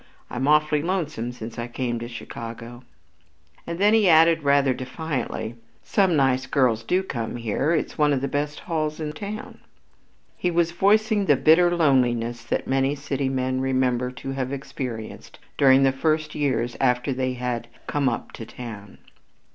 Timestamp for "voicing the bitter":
10.71-11.69